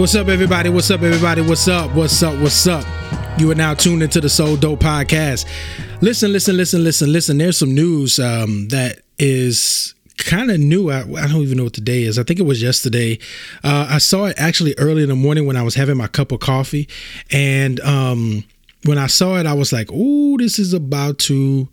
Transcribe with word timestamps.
What's 0.00 0.14
up, 0.14 0.28
everybody? 0.28 0.70
What's 0.70 0.90
up, 0.90 1.02
everybody? 1.02 1.42
What's 1.42 1.68
up? 1.68 1.94
What's 1.94 2.22
up? 2.22 2.40
What's 2.40 2.66
up? 2.66 2.86
You 3.38 3.50
are 3.50 3.54
now 3.54 3.74
tuned 3.74 4.02
into 4.02 4.18
the 4.18 4.30
So 4.30 4.56
Dope 4.56 4.80
podcast. 4.80 5.44
Listen, 6.00 6.32
listen, 6.32 6.56
listen, 6.56 6.82
listen, 6.82 7.12
listen. 7.12 7.36
There's 7.36 7.58
some 7.58 7.74
news 7.74 8.18
um, 8.18 8.68
that 8.68 9.02
is 9.18 9.94
kind 10.16 10.50
of 10.50 10.58
new. 10.58 10.90
I, 10.90 11.00
I, 11.00 11.28
don't 11.28 11.42
even 11.42 11.58
know 11.58 11.64
what 11.64 11.74
the 11.74 11.82
day 11.82 12.04
is. 12.04 12.18
I 12.18 12.22
think 12.22 12.40
it 12.40 12.44
was 12.44 12.62
yesterday. 12.62 13.18
Uh, 13.62 13.88
I 13.90 13.98
saw 13.98 14.24
it 14.24 14.36
actually 14.38 14.74
early 14.78 15.02
in 15.02 15.10
the 15.10 15.14
morning 15.16 15.44
when 15.44 15.56
I 15.56 15.62
was 15.62 15.74
having 15.74 15.98
my 15.98 16.06
cup 16.06 16.32
of 16.32 16.40
coffee. 16.40 16.88
And 17.30 17.78
um, 17.80 18.44
when 18.86 18.96
I 18.96 19.06
saw 19.06 19.36
it, 19.36 19.44
I 19.44 19.52
was 19.52 19.70
like, 19.70 19.90
oh, 19.92 20.38
this 20.38 20.58
is 20.58 20.72
about 20.72 21.18
to 21.18 21.68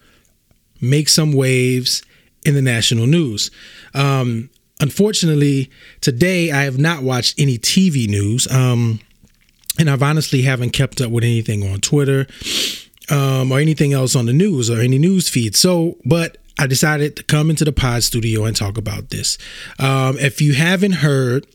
make 0.82 1.08
some 1.08 1.32
waves 1.32 2.04
in 2.46 2.56
the 2.56 2.62
national 2.62 3.08
news. 3.08 3.52
Um, 3.94 4.50
unfortunately, 4.80 5.70
today 6.02 6.52
I 6.52 6.64
have 6.64 6.78
not 6.78 7.04
watched 7.04 7.40
any 7.40 7.58
TV 7.58 8.08
news. 8.08 8.48
Um, 8.52 9.00
and 9.80 9.90
I've 9.90 10.02
honestly 10.02 10.42
haven't 10.42 10.72
kept 10.72 11.02
up 11.02 11.12
with 11.12 11.24
anything 11.24 11.72
on 11.72 11.80
Twitter 11.82 12.28
um, 13.10 13.52
or 13.52 13.60
anything 13.60 13.94
else 13.94 14.16
on 14.16 14.26
the 14.26 14.34
news 14.34 14.70
or 14.70 14.80
any 14.80 14.98
news 14.98 15.30
feed. 15.30 15.56
So, 15.56 15.98
but 16.06 16.38
I 16.60 16.68
decided 16.68 17.16
to 17.18 17.24
come 17.24 17.50
into 17.50 17.64
the 17.64 17.72
pod 17.72 18.04
studio 18.04 18.46
and 18.46 18.56
talk 18.56 18.78
about 18.78 19.10
this. 19.10 19.38
Um, 19.80 20.18
if 20.18 20.42
you 20.42 20.54
haven't 20.54 20.94
heard, 20.94 21.46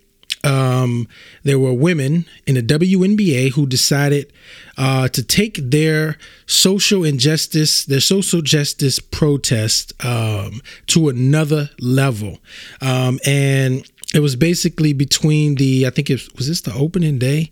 um, 0.44 1.06
there 1.44 1.58
were 1.58 1.72
women 1.72 2.26
in 2.46 2.54
the 2.54 2.62
WNBA 2.62 3.52
who 3.52 3.66
decided 3.66 4.32
uh, 4.76 5.08
to 5.08 5.22
take 5.22 5.56
their 5.56 6.18
social 6.46 7.04
injustice, 7.04 7.84
their 7.84 8.00
social 8.00 8.42
justice 8.42 8.98
protest 8.98 9.92
um, 10.04 10.60
to 10.88 11.08
another 11.08 11.70
level. 11.80 12.38
Um, 12.80 13.20
and 13.24 13.88
it 14.14 14.20
was 14.20 14.36
basically 14.36 14.92
between 14.92 15.54
the, 15.56 15.86
I 15.86 15.90
think 15.90 16.10
it 16.10 16.20
was 16.36 16.48
this 16.48 16.60
the 16.62 16.74
opening 16.74 17.18
day. 17.18 17.50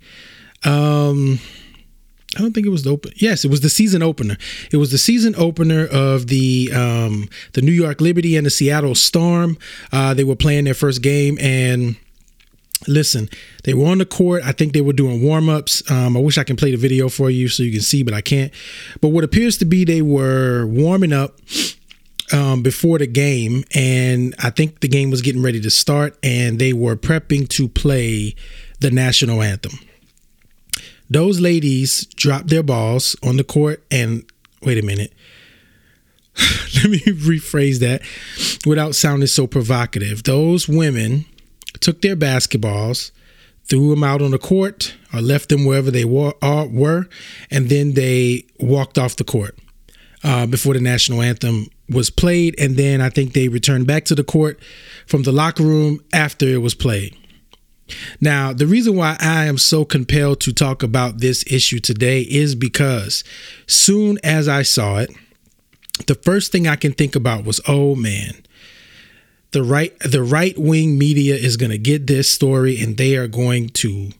Um, 0.64 1.38
I 2.36 2.42
don't 2.42 2.52
think 2.52 2.66
it 2.66 2.70
was 2.70 2.84
the 2.84 2.90
open. 2.90 3.12
Yes, 3.16 3.44
it 3.44 3.50
was 3.50 3.60
the 3.60 3.68
season 3.68 4.02
opener. 4.02 4.36
It 4.70 4.76
was 4.76 4.92
the 4.92 4.98
season 4.98 5.34
opener 5.36 5.86
of 5.86 6.28
the 6.28 6.70
um, 6.72 7.28
the 7.54 7.62
New 7.62 7.72
York 7.72 8.00
Liberty 8.00 8.36
and 8.36 8.46
the 8.46 8.50
Seattle 8.50 8.94
Storm. 8.94 9.58
Uh, 9.90 10.14
they 10.14 10.22
were 10.22 10.36
playing 10.36 10.64
their 10.64 10.74
first 10.74 11.02
game, 11.02 11.38
and 11.40 11.96
listen, 12.86 13.28
they 13.64 13.74
were 13.74 13.86
on 13.86 13.98
the 13.98 14.06
court. 14.06 14.42
I 14.44 14.52
think 14.52 14.72
they 14.72 14.80
were 14.80 14.92
doing 14.92 15.22
warm 15.22 15.48
ups. 15.48 15.88
Um, 15.90 16.16
I 16.16 16.20
wish 16.20 16.38
I 16.38 16.44
can 16.44 16.56
play 16.56 16.70
the 16.70 16.76
video 16.76 17.08
for 17.08 17.30
you 17.30 17.48
so 17.48 17.62
you 17.62 17.72
can 17.72 17.80
see, 17.80 18.02
but 18.02 18.14
I 18.14 18.20
can't. 18.20 18.52
But 19.00 19.08
what 19.08 19.24
appears 19.24 19.58
to 19.58 19.64
be 19.64 19.84
they 19.84 20.02
were 20.02 20.66
warming 20.66 21.12
up 21.12 21.38
um, 22.32 22.62
before 22.62 22.98
the 22.98 23.06
game, 23.06 23.64
and 23.74 24.34
I 24.38 24.50
think 24.50 24.80
the 24.80 24.88
game 24.88 25.10
was 25.10 25.22
getting 25.22 25.42
ready 25.42 25.60
to 25.60 25.70
start, 25.70 26.16
and 26.22 26.58
they 26.58 26.72
were 26.72 26.96
prepping 26.96 27.48
to 27.50 27.68
play 27.68 28.34
the 28.80 28.90
national 28.90 29.42
anthem. 29.42 29.78
Those 31.08 31.40
ladies 31.40 32.06
dropped 32.06 32.48
their 32.48 32.62
balls 32.62 33.16
on 33.22 33.36
the 33.36 33.44
court, 33.44 33.84
and 33.90 34.24
wait 34.62 34.78
a 34.78 34.82
minute. 34.82 35.12
Let 36.76 36.90
me 36.90 37.00
rephrase 37.06 37.80
that 37.80 38.02
without 38.64 38.94
sounding 38.94 39.26
so 39.26 39.46
provocative. 39.46 40.22
Those 40.22 40.68
women 40.68 41.26
took 41.80 42.02
their 42.02 42.16
basketballs, 42.16 43.10
threw 43.68 43.90
them 43.90 44.02
out 44.02 44.20
on 44.22 44.32
the 44.32 44.38
court, 44.38 44.94
or 45.14 45.20
left 45.20 45.48
them 45.48 45.64
wherever 45.64 45.90
they 45.90 46.04
were, 46.04 46.34
uh, 46.42 46.66
were 46.70 47.08
and 47.50 47.68
then 47.68 47.92
they 47.94 48.44
walked 48.58 48.98
off 48.98 49.16
the 49.16 49.24
court 49.24 49.56
uh, 50.24 50.46
before 50.46 50.74
the 50.74 50.80
national 50.80 51.22
anthem 51.22 51.68
was 51.88 52.10
played. 52.10 52.58
And 52.58 52.76
then 52.76 53.00
I 53.00 53.10
think 53.10 53.32
they 53.32 53.48
returned 53.48 53.86
back 53.86 54.04
to 54.06 54.14
the 54.14 54.24
court 54.24 54.60
from 55.06 55.22
the 55.22 55.32
locker 55.32 55.62
room 55.62 56.02
after 56.12 56.46
it 56.46 56.58
was 56.58 56.74
played. 56.74 57.16
Now, 58.20 58.52
the 58.52 58.66
reason 58.66 58.94
why 58.96 59.16
I 59.18 59.46
am 59.46 59.58
so 59.58 59.84
compelled 59.84 60.40
to 60.42 60.52
talk 60.52 60.82
about 60.82 61.18
this 61.18 61.44
issue 61.50 61.80
today 61.80 62.20
is 62.22 62.54
because 62.54 63.24
soon 63.66 64.18
as 64.22 64.46
I 64.46 64.62
saw 64.62 64.98
it, 64.98 65.10
the 66.06 66.14
first 66.14 66.52
thing 66.52 66.66
I 66.66 66.76
can 66.76 66.92
think 66.92 67.16
about 67.16 67.44
was, 67.44 67.60
oh 67.66 67.94
man, 67.94 68.44
the 69.52 69.62
right 69.62 69.98
the 70.00 70.22
right 70.22 70.56
wing 70.58 70.98
media 70.98 71.34
is 71.34 71.56
going 71.56 71.70
to 71.70 71.78
get 71.78 72.06
this 72.06 72.30
story 72.30 72.80
and 72.80 72.96
they 72.96 73.16
are 73.16 73.28
going 73.28 73.68
to 73.70 74.10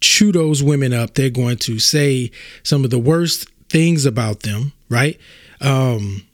chew 0.00 0.32
those 0.32 0.62
women 0.62 0.92
up. 0.92 1.14
They're 1.14 1.30
going 1.30 1.56
to 1.58 1.78
say 1.78 2.30
some 2.62 2.84
of 2.84 2.90
the 2.90 2.98
worst 2.98 3.48
things 3.68 4.06
about 4.06 4.40
them, 4.40 4.72
right? 4.88 5.18
Um, 5.60 6.27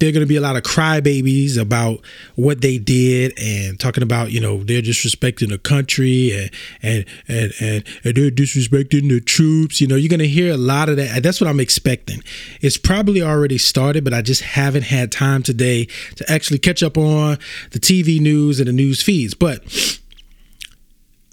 there 0.00 0.08
are 0.08 0.12
going 0.12 0.24
to 0.24 0.26
be 0.26 0.36
a 0.36 0.40
lot 0.40 0.56
of 0.56 0.62
crybabies 0.62 1.60
about 1.60 2.00
what 2.34 2.62
they 2.62 2.78
did 2.78 3.32
and 3.38 3.78
talking 3.78 4.02
about 4.02 4.32
you 4.32 4.40
know 4.40 4.64
they're 4.64 4.82
disrespecting 4.82 5.50
the 5.50 5.58
country 5.58 6.32
and 6.32 6.50
and 6.82 7.04
and 7.28 7.52
and, 7.60 7.84
and 8.04 8.16
they're 8.16 8.30
disrespecting 8.30 9.08
the 9.08 9.20
troops 9.20 9.80
you 9.80 9.86
know 9.86 9.96
you're 9.96 10.08
going 10.08 10.18
to 10.18 10.28
hear 10.28 10.52
a 10.52 10.56
lot 10.56 10.88
of 10.88 10.96
that. 10.96 11.22
That's 11.22 11.40
what 11.40 11.48
i'm 11.48 11.60
expecting. 11.60 12.22
It's 12.60 12.78
probably 12.78 13.22
already 13.22 13.58
started 13.58 14.02
but 14.02 14.14
i 14.14 14.22
just 14.22 14.42
haven't 14.42 14.84
had 14.84 15.12
time 15.12 15.42
today 15.42 15.86
to 16.16 16.30
actually 16.30 16.58
catch 16.58 16.82
up 16.82 16.96
on 16.96 17.38
the 17.70 17.78
tv 17.78 18.20
news 18.20 18.58
and 18.58 18.68
the 18.68 18.72
news 18.72 19.02
feeds. 19.02 19.34
But 19.34 19.99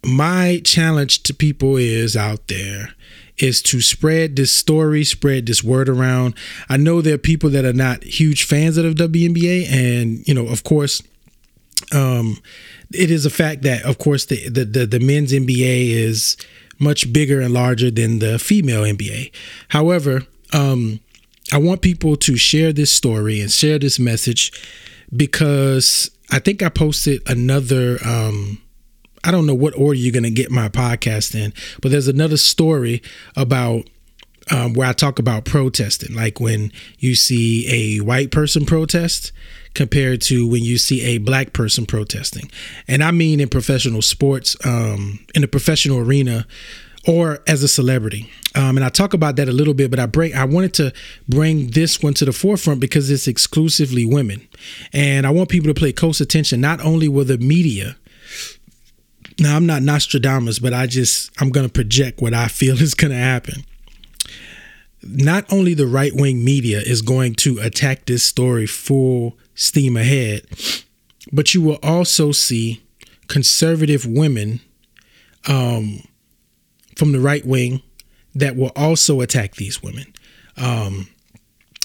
my 0.07 0.61
challenge 0.63 1.23
to 1.23 1.33
people 1.33 1.75
is 1.75 2.15
out 2.15 2.47
there 2.47 2.93
is 3.37 3.61
to 3.61 3.81
spread 3.81 4.35
this 4.35 4.51
story, 4.51 5.03
spread 5.03 5.45
this 5.45 5.63
word 5.63 5.89
around. 5.89 6.33
I 6.69 6.77
know 6.77 7.01
there 7.01 7.15
are 7.15 7.19
people 7.19 7.49
that 7.51 7.65
are 7.65 7.73
not 7.73 8.03
huge 8.03 8.45
fans 8.45 8.77
of 8.77 8.95
WNBA, 8.95 9.69
and 9.69 10.27
you 10.27 10.33
know, 10.33 10.47
of 10.47 10.63
course, 10.63 11.03
um, 11.93 12.41
it 12.91 13.11
is 13.11 13.25
a 13.25 13.29
fact 13.29 13.63
that, 13.63 13.83
of 13.83 13.97
course, 13.97 14.25
the 14.25 14.47
the 14.49 14.65
the, 14.65 14.85
the 14.85 14.99
men's 14.99 15.33
NBA 15.33 15.89
is 15.89 16.37
much 16.79 17.11
bigger 17.11 17.41
and 17.41 17.53
larger 17.53 17.91
than 17.91 18.19
the 18.19 18.39
female 18.39 18.83
NBA. 18.83 19.31
However, 19.69 20.25
um, 20.53 20.99
I 21.51 21.57
want 21.57 21.81
people 21.81 22.15
to 22.17 22.37
share 22.37 22.71
this 22.71 22.91
story 22.91 23.41
and 23.41 23.51
share 23.51 23.77
this 23.77 23.99
message 23.99 24.51
because 25.15 26.09
I 26.31 26.39
think 26.39 26.61
I 26.63 26.69
posted 26.69 27.21
another 27.29 27.99
um, 28.05 28.61
I 29.23 29.31
don't 29.31 29.45
know 29.45 29.55
what 29.55 29.77
order 29.77 29.97
you're 29.97 30.13
going 30.13 30.23
to 30.23 30.31
get 30.31 30.51
my 30.51 30.69
podcast 30.69 31.35
in, 31.35 31.53
but 31.81 31.91
there's 31.91 32.07
another 32.07 32.37
story 32.37 33.01
about 33.35 33.89
um, 34.51 34.73
where 34.73 34.87
I 34.87 34.93
talk 34.93 35.19
about 35.19 35.45
protesting, 35.45 36.15
like 36.15 36.39
when 36.39 36.71
you 36.99 37.15
see 37.15 37.67
a 37.99 38.03
white 38.03 38.31
person 38.31 38.65
protest 38.65 39.31
compared 39.73 40.21
to 40.21 40.47
when 40.47 40.63
you 40.63 40.77
see 40.77 41.01
a 41.03 41.17
black 41.17 41.53
person 41.53 41.85
protesting. 41.85 42.49
And 42.87 43.03
I 43.03 43.11
mean 43.11 43.39
in 43.39 43.49
professional 43.49 44.01
sports, 44.01 44.55
um, 44.65 45.19
in 45.35 45.41
the 45.41 45.47
professional 45.47 45.99
arena, 45.99 46.47
or 47.07 47.39
as 47.47 47.63
a 47.63 47.67
celebrity. 47.67 48.29
Um, 48.53 48.75
and 48.75 48.83
I 48.83 48.89
talk 48.89 49.13
about 49.13 49.37
that 49.37 49.47
a 49.47 49.53
little 49.53 49.73
bit, 49.73 49.89
but 49.89 49.99
I 49.99 50.05
bring 50.07 50.33
I 50.33 50.43
wanted 50.45 50.73
to 50.75 50.93
bring 51.27 51.67
this 51.67 52.01
one 52.01 52.13
to 52.15 52.25
the 52.25 52.33
forefront 52.33 52.79
because 52.79 53.09
it's 53.09 53.27
exclusively 53.27 54.05
women, 54.05 54.47
and 54.91 55.25
I 55.25 55.29
want 55.29 55.49
people 55.49 55.73
to 55.73 55.79
pay 55.79 55.93
close 55.93 56.19
attention. 56.19 56.59
Not 56.59 56.81
only 56.81 57.07
will 57.07 57.25
the 57.25 57.37
media 57.37 57.95
now, 59.39 59.55
I'm 59.55 59.65
not 59.65 59.83
Nostradamus, 59.83 60.59
but 60.59 60.73
I 60.73 60.87
just, 60.87 61.31
I'm 61.39 61.49
going 61.49 61.65
to 61.65 61.71
project 61.71 62.21
what 62.21 62.33
I 62.33 62.47
feel 62.47 62.75
is 62.81 62.93
going 62.93 63.11
to 63.11 63.17
happen. 63.17 63.63
Not 65.03 65.51
only 65.51 65.73
the 65.73 65.87
right 65.87 66.13
wing 66.13 66.43
media 66.43 66.79
is 66.79 67.01
going 67.01 67.35
to 67.35 67.59
attack 67.59 68.05
this 68.05 68.23
story 68.23 68.65
full 68.65 69.37
steam 69.55 69.95
ahead, 69.95 70.45
but 71.31 71.53
you 71.53 71.61
will 71.61 71.79
also 71.83 72.31
see 72.31 72.83
conservative 73.27 74.05
women 74.05 74.59
um, 75.47 76.01
from 76.95 77.11
the 77.11 77.19
right 77.19 77.45
wing 77.45 77.81
that 78.33 78.55
will 78.55 78.71
also 78.75 79.21
attack 79.21 79.55
these 79.55 79.81
women. 79.81 80.13
Um, 80.57 81.09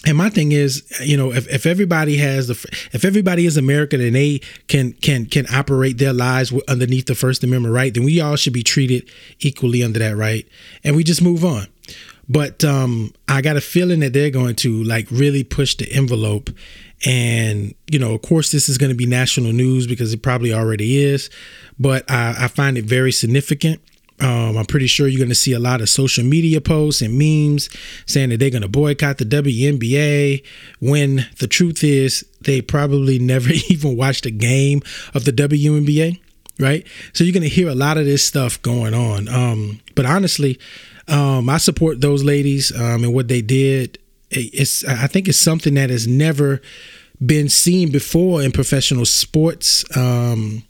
and 0.06 0.16
my 0.16 0.28
thing 0.28 0.52
is 0.52 0.82
you 1.04 1.16
know 1.16 1.32
if, 1.32 1.48
if 1.48 1.66
everybody 1.66 2.16
has 2.16 2.48
the 2.48 2.54
if 2.92 3.04
everybody 3.04 3.46
is 3.46 3.56
american 3.56 4.00
and 4.00 4.16
they 4.16 4.40
can 4.66 4.92
can 4.94 5.26
can 5.26 5.46
operate 5.54 5.98
their 5.98 6.12
lives 6.12 6.52
underneath 6.68 7.06
the 7.06 7.14
first 7.14 7.44
amendment 7.44 7.74
right 7.74 7.94
then 7.94 8.04
we 8.04 8.20
all 8.20 8.36
should 8.36 8.52
be 8.52 8.62
treated 8.62 9.08
equally 9.40 9.82
under 9.82 9.98
that 9.98 10.16
right? 10.16 10.46
And 10.84 10.96
we 10.96 11.04
just 11.04 11.22
move 11.22 11.44
on. 11.44 11.66
But 12.28 12.64
um 12.64 13.12
i 13.28 13.40
got 13.40 13.56
a 13.56 13.60
feeling 13.60 14.00
that 14.00 14.12
they're 14.12 14.30
going 14.30 14.56
to 14.56 14.82
like 14.84 15.10
really 15.10 15.44
push 15.44 15.74
the 15.74 15.90
envelope. 15.92 16.50
And 17.04 17.74
you 17.90 17.98
know 17.98 18.14
of 18.14 18.22
course 18.22 18.52
this 18.52 18.68
is 18.68 18.78
going 18.78 18.90
to 18.90 18.96
be 18.96 19.06
national 19.06 19.52
news 19.52 19.86
because 19.86 20.12
it 20.12 20.22
probably 20.22 20.52
already 20.52 21.02
is. 21.02 21.30
But 21.78 22.10
i, 22.10 22.34
I 22.44 22.48
find 22.48 22.78
it 22.78 22.84
very 22.84 23.12
significant 23.12 23.80
um, 24.20 24.56
I'm 24.56 24.66
pretty 24.66 24.86
sure 24.86 25.08
you're 25.08 25.18
going 25.18 25.28
to 25.28 25.34
see 25.34 25.52
a 25.52 25.58
lot 25.58 25.80
of 25.80 25.88
social 25.88 26.24
media 26.24 26.60
posts 26.60 27.02
and 27.02 27.18
memes 27.18 27.68
saying 28.06 28.30
that 28.30 28.38
they're 28.38 28.50
going 28.50 28.62
to 28.62 28.68
boycott 28.68 29.18
the 29.18 29.24
WNBA 29.24 30.44
when 30.80 31.26
the 31.38 31.46
truth 31.46 31.82
is 31.82 32.24
they 32.40 32.60
probably 32.60 33.18
never 33.20 33.50
even 33.68 33.96
watched 33.96 34.26
a 34.26 34.30
game 34.30 34.82
of 35.14 35.24
the 35.24 35.32
WNBA, 35.32 36.20
right? 36.58 36.86
So 37.12 37.24
you're 37.24 37.32
going 37.32 37.42
to 37.42 37.48
hear 37.48 37.68
a 37.68 37.74
lot 37.74 37.98
of 37.98 38.04
this 38.04 38.24
stuff 38.24 38.60
going 38.62 38.94
on. 38.94 39.28
Um, 39.28 39.80
but 39.94 40.06
honestly, 40.06 40.58
um, 41.08 41.48
I 41.48 41.58
support 41.58 42.00
those 42.00 42.22
ladies 42.22 42.72
um, 42.74 43.04
and 43.04 43.14
what 43.14 43.28
they 43.28 43.42
did. 43.42 43.98
It's 44.30 44.82
I 44.84 45.08
think 45.08 45.28
it's 45.28 45.38
something 45.38 45.74
that 45.74 45.90
has 45.90 46.06
never 46.06 46.62
been 47.24 47.50
seen 47.50 47.92
before 47.92 48.42
in 48.42 48.50
professional 48.50 49.04
sports. 49.04 49.84
Um, 49.96 50.62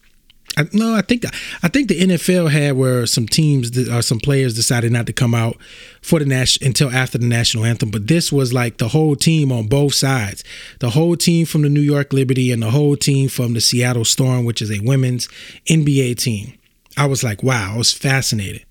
I 0.56 0.68
no, 0.72 0.94
I 0.94 1.02
think 1.02 1.24
I 1.62 1.68
think 1.68 1.88
the 1.88 2.00
NFL 2.00 2.50
had 2.50 2.76
where 2.76 3.06
some 3.06 3.26
teams 3.26 3.76
or 3.88 3.92
uh, 3.92 4.02
some 4.02 4.20
players 4.20 4.54
decided 4.54 4.92
not 4.92 5.06
to 5.06 5.12
come 5.12 5.34
out 5.34 5.56
for 6.02 6.18
the 6.18 6.26
national 6.26 6.66
until 6.66 6.90
after 6.90 7.18
the 7.18 7.26
national 7.26 7.64
anthem. 7.64 7.90
But 7.90 8.06
this 8.06 8.30
was 8.30 8.52
like 8.52 8.78
the 8.78 8.88
whole 8.88 9.16
team 9.16 9.50
on 9.50 9.68
both 9.68 9.94
sides, 9.94 10.44
the 10.80 10.90
whole 10.90 11.16
team 11.16 11.46
from 11.46 11.62
the 11.62 11.68
New 11.70 11.80
York 11.80 12.12
Liberty 12.12 12.52
and 12.52 12.62
the 12.62 12.70
whole 12.70 12.96
team 12.96 13.28
from 13.28 13.54
the 13.54 13.60
Seattle 13.60 14.04
Storm, 14.04 14.44
which 14.44 14.60
is 14.60 14.70
a 14.70 14.80
women's 14.80 15.28
NBA 15.66 16.18
team. 16.18 16.58
I 16.96 17.06
was 17.06 17.24
like, 17.24 17.42
wow, 17.42 17.74
I 17.74 17.78
was 17.78 17.92
fascinated. 17.92 18.66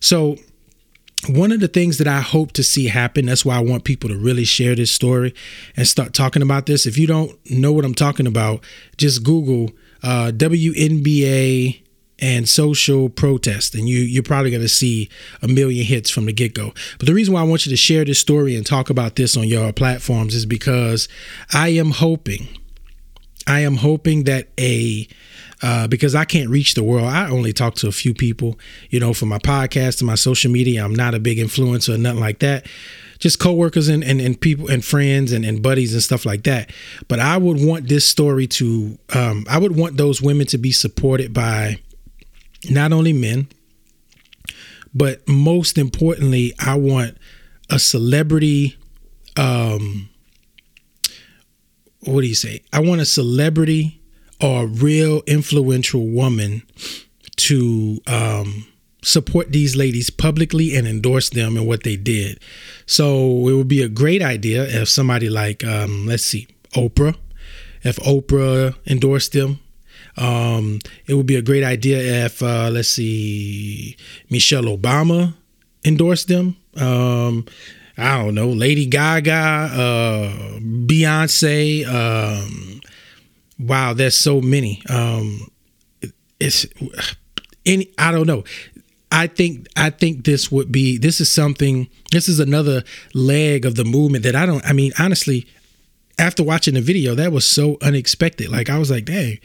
So 0.00 0.36
one 1.28 1.52
of 1.52 1.60
the 1.60 1.68
things 1.68 1.98
that 1.98 2.08
I 2.08 2.20
hope 2.20 2.50
to 2.52 2.64
see 2.64 2.88
happen, 2.88 3.26
that's 3.26 3.44
why 3.44 3.56
I 3.56 3.60
want 3.60 3.84
people 3.84 4.10
to 4.10 4.16
really 4.16 4.44
share 4.44 4.74
this 4.74 4.90
story 4.90 5.32
and 5.76 5.86
start 5.86 6.14
talking 6.14 6.42
about 6.42 6.66
this. 6.66 6.84
If 6.84 6.98
you 6.98 7.06
don't 7.06 7.38
know 7.48 7.72
what 7.72 7.84
I'm 7.84 7.94
talking 7.94 8.26
about, 8.26 8.64
just 8.96 9.22
Google 9.22 9.70
uh, 10.02 10.32
WNBA 10.34 11.82
and 12.18 12.48
social 12.48 13.08
protest, 13.08 13.74
and 13.74 13.88
you 13.88 13.98
you're 13.98 14.22
probably 14.22 14.50
going 14.50 14.62
to 14.62 14.68
see 14.68 15.08
a 15.42 15.48
million 15.48 15.84
hits 15.84 16.08
from 16.08 16.26
the 16.26 16.32
get 16.32 16.54
go. 16.54 16.72
But 16.98 17.06
the 17.06 17.14
reason 17.14 17.34
why 17.34 17.40
I 17.40 17.44
want 17.44 17.66
you 17.66 17.70
to 17.70 17.76
share 17.76 18.04
this 18.04 18.20
story 18.20 18.54
and 18.54 18.64
talk 18.64 18.90
about 18.90 19.16
this 19.16 19.36
on 19.36 19.48
your 19.48 19.72
platforms 19.72 20.34
is 20.34 20.46
because 20.46 21.08
I 21.52 21.68
am 21.70 21.90
hoping, 21.90 22.46
I 23.46 23.60
am 23.60 23.76
hoping 23.76 24.24
that 24.24 24.48
a 24.58 25.08
uh, 25.62 25.86
because 25.86 26.14
I 26.14 26.24
can't 26.24 26.50
reach 26.50 26.74
the 26.74 26.82
world. 26.82 27.06
I 27.06 27.28
only 27.28 27.52
talk 27.52 27.76
to 27.76 27.88
a 27.88 27.92
few 27.92 28.14
people, 28.14 28.58
you 28.90 28.98
know, 28.98 29.14
from 29.14 29.28
my 29.28 29.38
podcast 29.38 30.00
and 30.00 30.06
my 30.06 30.16
social 30.16 30.50
media. 30.50 30.84
I'm 30.84 30.94
not 30.94 31.14
a 31.14 31.20
big 31.20 31.38
influencer 31.38 31.94
or 31.94 31.98
nothing 31.98 32.20
like 32.20 32.40
that. 32.40 32.66
Just 33.22 33.38
coworkers 33.38 33.86
and, 33.86 34.02
and, 34.02 34.20
and 34.20 34.40
people 34.40 34.68
and 34.68 34.84
friends 34.84 35.30
and, 35.30 35.44
and 35.44 35.62
buddies 35.62 35.92
and 35.92 36.02
stuff 36.02 36.26
like 36.26 36.42
that. 36.42 36.72
But 37.06 37.20
I 37.20 37.36
would 37.36 37.64
want 37.64 37.86
this 37.86 38.04
story 38.04 38.48
to, 38.48 38.98
um, 39.14 39.46
I 39.48 39.58
would 39.58 39.76
want 39.76 39.96
those 39.96 40.20
women 40.20 40.44
to 40.48 40.58
be 40.58 40.72
supported 40.72 41.32
by 41.32 41.78
not 42.68 42.92
only 42.92 43.12
men, 43.12 43.46
but 44.92 45.26
most 45.28 45.78
importantly, 45.78 46.52
I 46.58 46.74
want 46.74 47.16
a 47.70 47.78
celebrity. 47.78 48.76
Um, 49.36 50.08
what 52.00 52.22
do 52.22 52.26
you 52.26 52.34
say? 52.34 52.62
I 52.72 52.80
want 52.80 53.00
a 53.00 53.06
celebrity 53.06 54.00
or 54.40 54.64
a 54.64 54.66
real 54.66 55.22
influential 55.28 56.08
woman 56.08 56.62
to 57.36 58.00
um, 58.08 58.66
support 59.02 59.52
these 59.52 59.76
ladies 59.76 60.10
publicly 60.10 60.76
and 60.76 60.86
endorse 60.86 61.30
them 61.30 61.56
and 61.56 61.66
what 61.66 61.82
they 61.82 61.96
did. 61.96 62.40
So 62.86 63.48
it 63.48 63.54
would 63.54 63.68
be 63.68 63.82
a 63.82 63.88
great 63.88 64.22
idea 64.22 64.64
if 64.64 64.88
somebody 64.88 65.28
like, 65.28 65.64
um, 65.64 66.06
let's 66.06 66.24
see, 66.24 66.48
Oprah, 66.74 67.16
if 67.82 67.96
Oprah 67.96 68.74
endorsed 68.86 69.32
them. 69.32 69.58
Um, 70.16 70.78
it 71.06 71.14
would 71.14 71.26
be 71.26 71.36
a 71.36 71.42
great 71.42 71.64
idea 71.64 72.26
if, 72.26 72.42
uh, 72.42 72.68
let's 72.70 72.90
see, 72.90 73.96
Michelle 74.30 74.64
Obama 74.64 75.34
endorsed 75.84 76.28
them. 76.28 76.56
Um, 76.76 77.46
I 77.96 78.22
don't 78.22 78.34
know, 78.34 78.48
Lady 78.50 78.86
Gaga, 78.86 79.32
uh, 79.32 80.58
Beyonce, 80.60 81.86
um, 81.86 82.80
wow, 83.58 83.92
there's 83.92 84.16
so 84.16 84.40
many. 84.40 84.82
Um, 84.88 85.50
it's 86.40 86.66
any 87.64 87.92
I 87.98 88.10
don't 88.10 88.26
know. 88.26 88.44
I 89.12 89.26
think 89.26 89.68
I 89.76 89.90
think 89.90 90.24
this 90.24 90.50
would 90.50 90.72
be 90.72 90.96
this 90.96 91.20
is 91.20 91.30
something 91.30 91.88
this 92.10 92.30
is 92.30 92.40
another 92.40 92.82
leg 93.12 93.66
of 93.66 93.74
the 93.74 93.84
movement 93.84 94.24
that 94.24 94.34
I 94.34 94.46
don't 94.46 94.64
I 94.64 94.72
mean 94.72 94.92
honestly 94.98 95.46
after 96.18 96.42
watching 96.42 96.74
the 96.74 96.80
video 96.80 97.14
that 97.14 97.30
was 97.30 97.44
so 97.44 97.76
unexpected. 97.82 98.48
Like 98.50 98.70
I 98.70 98.78
was 98.78 98.90
like 98.90 99.04
dang 99.04 99.38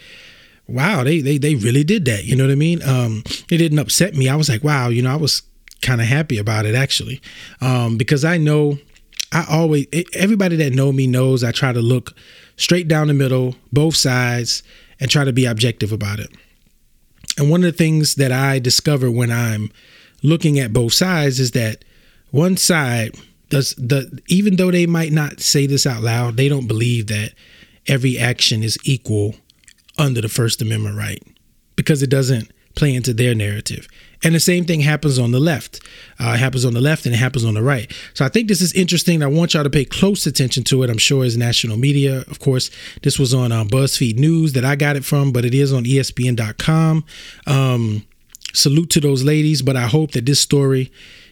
wow 0.68 1.04
they 1.04 1.20
they 1.20 1.38
they 1.38 1.56
really 1.56 1.84
did 1.84 2.06
that. 2.06 2.24
You 2.24 2.38
know 2.38 2.46
what 2.46 2.52
I 2.52 2.56
mean? 2.56 2.82
Um 2.82 3.24
it 3.52 3.58
didn't 3.58 3.80
upset 3.80 4.16
me. 4.16 4.30
I 4.30 4.38
was 4.38 4.48
like 4.48 4.64
wow 4.64 4.88
you 4.88 5.02
know 5.02 5.12
I 5.12 5.18
was 5.18 5.42
kind 5.82 6.00
of 6.00 6.08
happy 6.08 6.38
about 6.38 6.66
it 6.66 6.74
actually. 6.74 7.22
Um 7.60 7.98
because 7.98 8.24
I 8.24 8.38
know 8.38 8.80
I 9.34 9.46
always 9.50 9.88
everybody 10.14 10.56
that 10.56 10.74
know 10.74 10.94
me 10.94 11.08
knows 11.08 11.44
I 11.44 11.52
try 11.52 11.74
to 11.74 11.82
look 11.82 12.16
straight 12.56 12.88
down 12.88 13.08
the 13.08 13.14
middle, 13.14 13.56
both 13.74 13.98
sides, 13.98 14.64
and 15.02 15.12
try 15.12 15.26
to 15.26 15.34
be 15.34 15.46
objective 15.46 15.92
about 15.92 16.22
it. 16.22 16.30
And 17.38 17.50
one 17.50 17.64
of 17.64 17.72
the 17.72 17.78
things 17.78 18.16
that 18.16 18.32
I 18.32 18.60
discover 18.60 19.12
when 19.12 19.32
I'm 19.32 19.72
looking 20.24 20.60
at 20.60 20.74
both 20.74 20.94
sides 20.94 21.40
is 21.40 21.52
that 21.52 21.86
one 22.32 22.58
side 22.58 23.16
does 23.50 23.74
the 23.76 24.20
even 24.28 24.56
though 24.56 24.72
they 24.72 24.86
might 24.86 25.12
not 25.12 25.40
say 25.40 25.68
this 25.68 25.86
out 25.86 26.04
loud, 26.04 26.36
they 26.36 26.50
don't 26.50 26.68
believe 26.68 27.08
that 27.08 27.34
every 27.88 28.18
action 28.18 28.64
is 28.64 28.78
equal 28.84 29.36
under 29.98 30.22
the 30.22 30.30
First 30.30 30.62
Amendment 30.62 30.98
right 30.98 31.24
because 31.76 32.02
it 32.02 32.10
doesn't 32.10 32.52
play 32.78 32.94
into 32.94 33.14
their 33.14 33.36
narrative. 33.36 33.88
And 34.24 34.34
the 34.34 34.40
same 34.40 34.66
thing 34.66 34.82
happens 34.82 35.20
on 35.20 35.32
the 35.32 35.40
left. 35.40 35.80
Uh, 36.20 36.32
it 36.32 36.40
happens 36.40 36.66
on 36.66 36.74
the 36.74 36.82
left 36.82 37.06
and 37.06 37.14
it 37.14 37.18
happens 37.18 37.46
on 37.46 37.54
the 37.54 37.62
right. 37.62 37.92
So 38.14 38.26
I 38.26 38.30
think 38.30 38.48
this 38.48 38.62
is 38.62 38.74
interesting. 38.74 39.22
I 39.22 39.28
want 39.28 39.54
y'all 39.54 39.64
to 39.64 39.70
pay 39.70 39.86
close 39.86 40.26
attention 40.26 40.64
to 40.66 40.84
it. 40.84 40.90
I'm 40.90 40.98
sure 40.98 41.26
it's 41.26 41.36
national 41.36 41.78
media. 41.78 42.22
Of 42.22 42.40
course, 42.40 42.72
this 43.04 43.20
was 43.20 43.34
on 43.34 43.52
uh, 43.52 43.64
BuzzFeed 43.64 44.18
News 44.18 44.54
that 44.54 44.66
I 44.66 44.76
got 44.76 44.96
it 44.96 45.06
from, 45.06 45.32
but 45.32 45.46
it 45.46 45.54
is 45.54 45.74
on 45.74 45.84
ESPN.com. 45.84 47.06
Um, 47.46 48.08
salute 48.54 48.90
to 48.92 49.00
those 49.00 49.24
ladies, 49.24 49.62
but 49.62 49.76
I 49.76 49.88
hope 49.88 50.12
that 50.12 50.26
this 50.26 50.40
story 50.40 50.92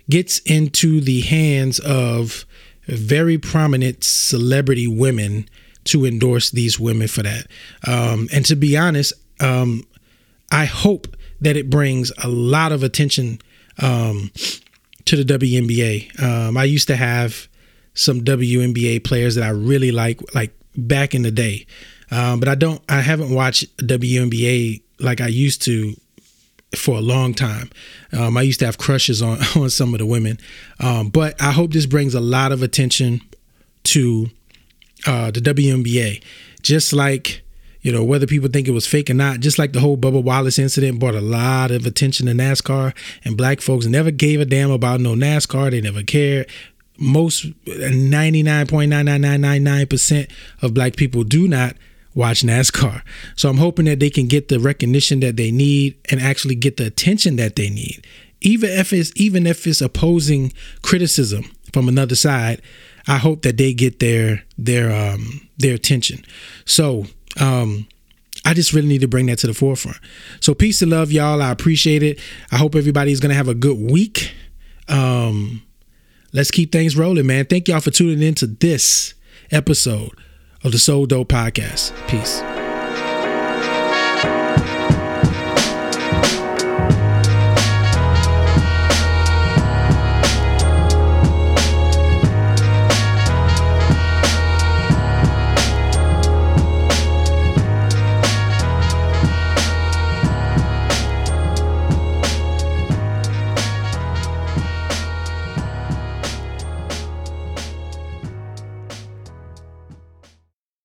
gets 0.09 0.39
into 0.39 1.01
the 1.01 1.21
hands 1.21 1.80
of 1.80 2.45
very 2.88 3.38
prominent 3.38 4.03
celebrity 4.03 4.88
women 4.88 5.50
to 5.86 6.06
endorse 6.06 6.51
these 6.51 6.80
women 6.80 7.07
for 7.07 7.24
that. 7.24 7.47
Um, 7.88 8.27
and 8.31 8.45
to 8.45 8.56
be 8.56 8.77
honest, 8.77 9.13
um, 9.39 9.83
I 10.51 10.65
hope 10.65 11.14
that 11.41 11.57
it 11.57 11.69
brings 11.69 12.11
a 12.23 12.27
lot 12.27 12.71
of 12.71 12.83
attention 12.83 13.39
um, 13.81 14.31
to 15.05 15.21
the 15.21 15.37
WNBA. 15.37 16.21
Um, 16.21 16.57
I 16.57 16.63
used 16.63 16.87
to 16.87 16.95
have 16.95 17.47
some 17.93 18.21
WNBA 18.21 19.03
players 19.03 19.35
that 19.35 19.43
I 19.43 19.49
really 19.49 19.91
like, 19.91 20.19
like 20.35 20.53
back 20.75 21.15
in 21.15 21.21
the 21.21 21.31
day, 21.31 21.65
um, 22.11 22.39
but 22.39 22.49
I 22.49 22.55
don't. 22.55 22.81
I 22.89 23.01
haven't 23.01 23.33
watched 23.33 23.75
WNBA 23.77 24.81
like 24.99 25.21
I 25.21 25.27
used 25.27 25.61
to 25.63 25.95
for 26.75 26.97
a 26.97 27.01
long 27.01 27.33
time. 27.33 27.69
Um, 28.11 28.37
I 28.37 28.42
used 28.42 28.59
to 28.59 28.65
have 28.65 28.77
crushes 28.77 29.21
on 29.21 29.39
on 29.56 29.69
some 29.69 29.94
of 29.94 29.99
the 29.99 30.06
women, 30.06 30.39
um, 30.80 31.09
but 31.09 31.42
I 31.42 31.51
hope 31.51 31.71
this 31.71 31.85
brings 31.85 32.13
a 32.13 32.21
lot 32.21 32.51
of 32.51 32.61
attention 32.61 33.21
to 33.85 34.27
uh, 35.07 35.31
the 35.31 35.39
WNBA, 35.39 36.23
just 36.61 36.94
like 36.94 37.44
you 37.85 37.92
know, 37.92 38.04
whether 38.04 38.25
people 38.25 38.49
think 38.49 38.68
it 38.68 38.71
was 38.71 38.87
fake 38.87 39.11
or 39.11 39.13
not, 39.13 39.42
just 39.42 39.59
like 39.59 39.71
the 39.71 39.80
whole 39.80 39.95
Bubba 39.95 40.23
Wallace 40.23 40.57
incident 40.57 40.97
brought 40.97 41.13
a 41.13 41.21
lot 41.21 41.69
of 41.69 41.85
attention 41.85 42.25
to 42.25 42.31
NASCAR, 42.31 42.95
and 43.23 43.37
black 43.37 43.61
folks 43.61 43.85
never 43.85 44.09
gave 44.09 44.42
a 44.42 44.45
damn 44.45 44.71
about 44.71 45.01
no 45.01 45.13
NASCAR. 45.13 45.69
They 45.69 45.81
never 45.81 46.01
cared. 46.01 46.49
Most 46.97 47.45
99.99999% 47.65 50.31
of 50.63 50.73
black 50.73 50.95
people 50.95 51.23
do 51.23 51.47
not 51.47 51.75
watch 52.15 52.42
NASCAR. 52.42 53.04
So 53.35 53.51
I'm 53.51 53.57
hoping 53.57 53.85
that 53.85 53.99
they 53.99 54.09
can 54.09 54.25
get 54.25 54.47
the 54.47 54.59
recognition 54.59 55.19
that 55.19 55.37
they 55.37 55.51
need 55.51 55.95
and 56.09 56.19
actually 56.19 56.56
get 56.56 56.77
the 56.77 56.87
attention 56.87 57.35
that 57.35 57.56
they 57.56 57.69
need. 57.69 58.04
Even 58.42 58.71
if 58.71 58.94
it's 58.94 59.11
even 59.15 59.45
if 59.45 59.68
it's 59.68 59.81
opposing 59.81 60.54
criticism 60.81 61.51
from 61.71 61.87
another 61.87 62.15
side, 62.15 62.63
I 63.07 63.18
hope 63.18 63.44
that 63.44 63.57
they 63.57 63.75
get 63.75 63.99
their 63.99 64.44
their 64.57 64.92
um 64.92 65.47
their 65.59 65.75
attention. 65.75 66.25
So 66.65 67.06
um, 67.39 67.87
I 68.45 68.54
just 68.54 68.73
really 68.73 68.87
need 68.87 69.01
to 69.01 69.07
bring 69.07 69.25
that 69.27 69.39
to 69.39 69.47
the 69.47 69.54
forefront. 69.54 69.97
So 70.39 70.54
peace 70.54 70.81
and 70.81 70.92
love, 70.92 71.11
y'all. 71.11 71.42
I 71.42 71.51
appreciate 71.51 72.04
it. 72.04 72.19
I 72.51 72.57
hope 72.57 72.75
everybody's 72.75 73.19
gonna 73.19 73.33
have 73.33 73.47
a 73.47 73.56
good 73.56 73.80
week. 73.80 74.33
Um, 74.87 75.63
let's 76.33 76.51
keep 76.51 76.71
things 76.71 76.95
rolling, 76.95 77.25
man. 77.25 77.45
Thank 77.45 77.68
y'all 77.68 77.80
for 77.80 77.92
tuning 77.92 78.21
in 78.21 78.35
to 78.35 78.47
this 78.47 79.13
episode 79.51 80.11
of 80.63 80.71
the 80.71 80.80
Soul 80.80 81.06
Dope 81.06 81.30
Podcast. 81.30 81.94
Peace. 82.07 82.42